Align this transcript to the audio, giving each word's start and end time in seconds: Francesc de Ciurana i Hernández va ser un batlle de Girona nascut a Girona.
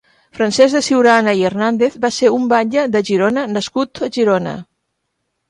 Francesc 0.37 0.77
de 0.77 0.79
Ciurana 0.87 1.35
i 1.41 1.45
Hernández 1.49 1.99
va 2.07 2.11
ser 2.15 2.31
un 2.39 2.49
batlle 2.55 2.87
de 2.97 3.03
Girona 3.11 3.45
nascut 3.53 4.03
a 4.09 4.13
Girona. 4.19 4.57